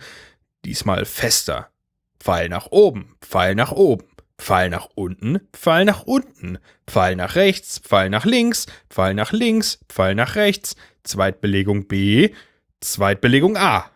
[0.65, 1.71] diesmal fester.
[2.19, 4.05] Pfeil nach oben, Pfeil nach oben,
[4.37, 9.79] Pfeil nach unten, Pfeil nach unten, Pfeil nach rechts, Pfeil nach links, Pfeil nach links,
[9.89, 12.29] Pfeil nach rechts, Zweitbelegung B,
[12.81, 13.89] Zweitbelegung A.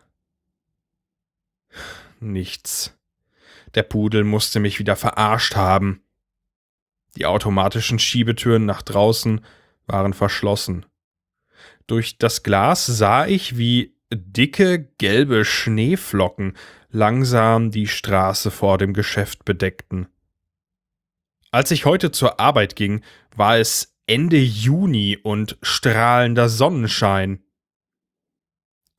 [2.19, 2.97] Nichts.
[3.75, 6.01] Der Pudel musste mich wieder verarscht haben.
[7.17, 9.41] Die automatischen Schiebetüren nach draußen
[9.87, 10.85] waren verschlossen.
[11.87, 16.55] Durch das Glas sah ich, wie dicke gelbe Schneeflocken
[16.91, 20.07] langsam die Straße vor dem Geschäft bedeckten.
[21.49, 23.01] Als ich heute zur Arbeit ging,
[23.35, 27.41] war es Ende Juni und strahlender Sonnenschein.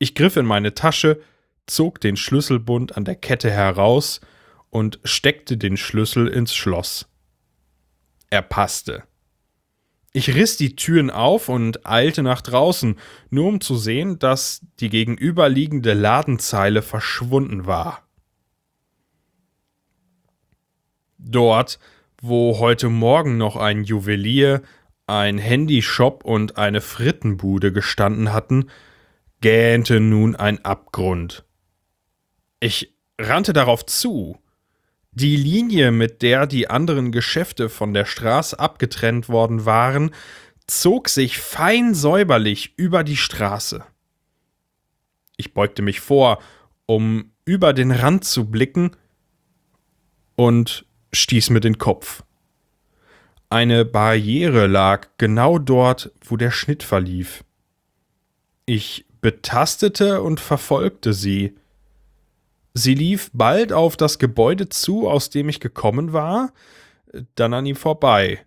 [0.00, 1.22] Ich griff in meine Tasche,
[1.66, 4.20] zog den Schlüsselbund an der Kette heraus
[4.70, 7.08] und steckte den Schlüssel ins Schloss.
[8.31, 9.05] Er passte.
[10.12, 12.99] Ich riss die Türen auf und eilte nach draußen,
[13.31, 18.09] nur um zu sehen, dass die gegenüberliegende Ladenzeile verschwunden war.
[21.18, 21.79] Dort,
[22.20, 24.62] wo heute Morgen noch ein Juwelier,
[25.07, 28.70] ein Handyshop und eine Frittenbude gestanden hatten,
[29.41, 31.45] gähnte nun ein Abgrund.
[32.61, 34.39] Ich rannte darauf zu.
[35.20, 40.12] Die Linie, mit der die anderen Geschäfte von der Straße abgetrennt worden waren,
[40.68, 43.84] zog sich fein säuberlich über die Straße.
[45.36, 46.38] Ich beugte mich vor,
[46.86, 48.92] um über den Rand zu blicken,
[50.36, 52.22] und stieß mir den Kopf.
[53.50, 57.42] Eine Barriere lag genau dort, wo der Schnitt verlief.
[58.66, 61.56] Ich betastete und verfolgte sie.
[62.79, 66.53] Sie lief bald auf das Gebäude zu, aus dem ich gekommen war,
[67.35, 68.47] dann an ihm vorbei.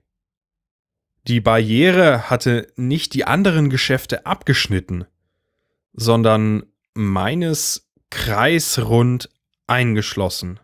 [1.27, 5.03] Die Barriere hatte nicht die anderen Geschäfte abgeschnitten,
[5.91, 6.63] sondern
[6.93, 9.29] meines kreisrund
[9.67, 10.61] eingeschlossen.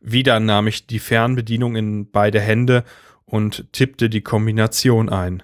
[0.00, 2.84] Wieder nahm ich die Fernbedienung in beide Hände
[3.26, 5.42] und tippte die Kombination ein.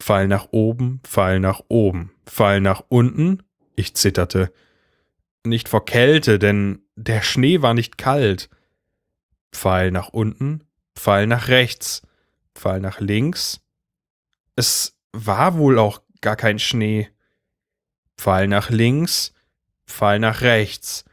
[0.00, 3.44] Pfeil nach oben, Pfeil nach oben, Pfeil nach unten.
[3.76, 4.52] Ich zitterte.
[5.46, 8.50] Nicht vor Kälte, denn der Schnee war nicht kalt.
[9.52, 10.64] Pfeil nach unten,
[10.96, 12.02] Pfeil nach rechts,
[12.56, 13.60] Pfeil nach links.
[14.56, 17.10] Es war wohl auch gar kein Schnee.
[18.18, 19.34] Pfeil nach links,
[19.86, 21.04] Pfeil nach rechts.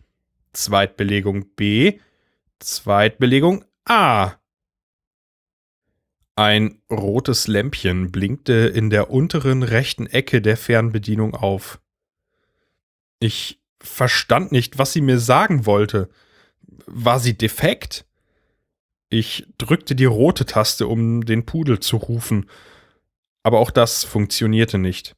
[0.51, 1.99] Zweitbelegung B,
[2.57, 4.33] Zweitbelegung A.
[6.35, 11.79] Ein rotes Lämpchen blinkte in der unteren rechten Ecke der Fernbedienung auf.
[13.19, 16.09] Ich verstand nicht, was sie mir sagen wollte.
[16.87, 18.05] War sie defekt?
[19.09, 22.49] Ich drückte die rote Taste, um den Pudel zu rufen,
[23.43, 25.15] aber auch das funktionierte nicht.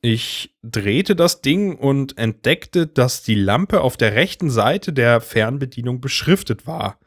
[0.00, 6.00] Ich drehte das Ding und entdeckte, dass die Lampe auf der rechten Seite der Fernbedienung
[6.00, 6.98] beschriftet war.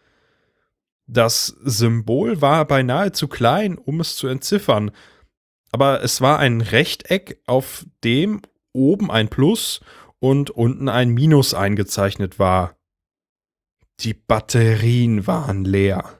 [1.05, 4.91] Das Symbol war beinahe zu klein, um es zu entziffern,
[5.71, 8.41] aber es war ein Rechteck, auf dem
[8.75, 9.79] oben ein Plus
[10.19, 12.75] und unten ein Minus eingezeichnet war.
[14.01, 16.19] Die Batterien waren leer.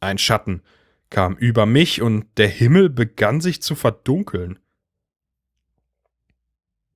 [0.00, 0.62] Ein Schatten
[1.10, 4.58] kam über mich und der Himmel begann sich zu verdunkeln.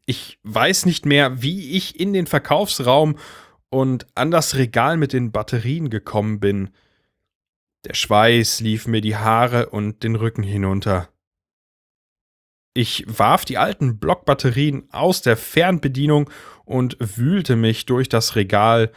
[0.07, 3.19] Ich weiß nicht mehr, wie ich in den Verkaufsraum
[3.71, 6.71] und an das Regal mit den Batterien gekommen bin.
[7.85, 11.09] Der Schweiß lief mir die Haare und den Rücken hinunter.
[12.75, 16.29] Ich warf die alten Blockbatterien aus der Fernbedienung
[16.65, 18.93] und wühlte mich durch das Regal,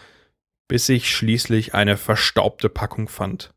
[0.67, 3.53] bis ich schließlich eine verstaubte Packung fand.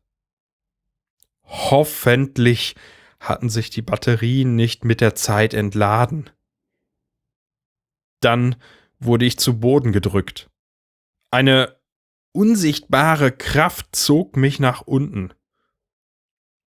[1.43, 2.75] Hoffentlich
[3.19, 6.29] hatten sich die Batterien nicht mit der Zeit entladen.
[8.19, 8.55] Dann
[8.99, 10.51] wurde ich zu Boden gedrückt.
[11.31, 11.75] Eine
[12.31, 15.33] unsichtbare Kraft zog mich nach unten.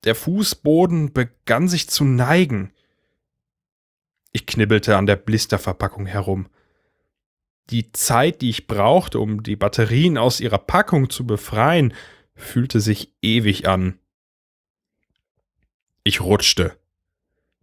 [0.04, 2.72] Der Fußboden begann sich zu neigen.
[4.38, 6.46] Ich knibbelte an der Blisterverpackung herum.
[7.70, 11.92] Die Zeit, die ich brauchte, um die Batterien aus ihrer Packung zu befreien,
[12.36, 13.98] fühlte sich ewig an.
[16.04, 16.78] Ich rutschte.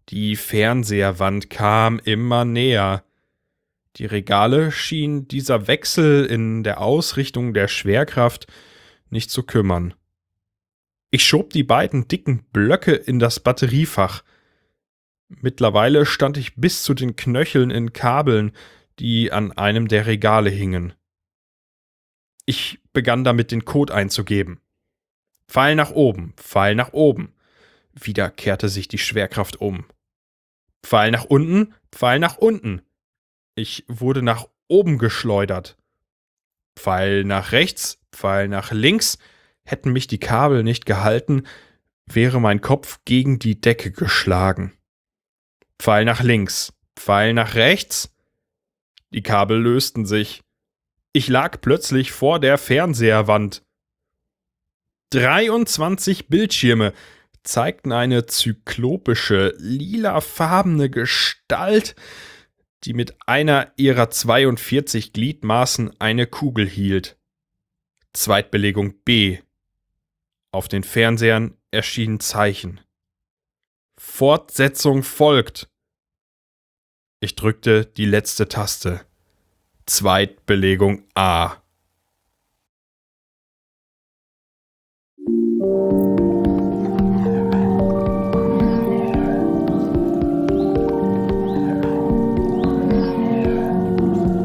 [0.10, 3.06] Die Fernseherwand kam immer näher.
[3.96, 8.48] Die Regale schien dieser Wechsel in der Ausrichtung der Schwerkraft
[9.10, 9.94] nicht zu kümmern.
[11.10, 14.24] Ich schob die beiden dicken Blöcke in das Batteriefach.
[15.28, 18.52] Mittlerweile stand ich bis zu den Knöcheln in Kabeln,
[19.00, 20.94] die an einem der Regale hingen.
[22.46, 24.60] Ich begann damit den Code einzugeben.
[25.48, 27.34] Pfeil nach oben, Pfeil nach oben.
[27.94, 29.86] Wieder kehrte sich die Schwerkraft um.
[30.84, 32.82] Pfeil nach unten, Pfeil nach unten.
[33.56, 35.78] Ich wurde nach oben geschleudert.
[36.78, 39.18] Pfeil nach rechts, Pfeil nach links.
[39.64, 41.48] Hätten mich die Kabel nicht gehalten,
[42.06, 44.74] wäre mein Kopf gegen die Decke geschlagen.
[45.80, 48.14] Pfeil nach links, Pfeil nach rechts.
[49.12, 50.42] Die Kabel lösten sich.
[51.14, 53.64] Ich lag plötzlich vor der Fernseherwand.
[55.12, 56.94] 23 Bildschirme
[57.44, 61.96] zeigten eine zyklopische, lilafarbene Gestalt,
[62.84, 67.18] die mit einer ihrer 42 Gliedmaßen eine Kugel hielt.
[68.14, 69.40] Zweitbelegung B.
[70.52, 72.82] Auf den Fernsehern erschienen Zeichen.
[73.98, 75.68] Fortsetzung folgt.
[77.22, 79.06] Ich drückte die letzte Taste.
[79.86, 81.58] Zweitbelegung A.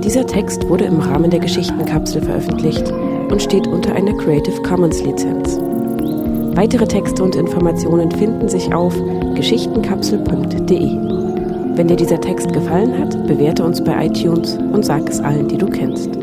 [0.05, 5.70] Dieser Text wurde im Rahmen der Geschichtenkapsel veröffentlicht und steht unter einer Creative Commons Lizenz.
[6.61, 8.95] Weitere Texte und Informationen finden sich auf
[9.35, 10.95] geschichtenkapsel.de.
[11.75, 15.57] Wenn dir dieser Text gefallen hat, bewerte uns bei iTunes und sag es allen, die
[15.57, 16.20] du kennst.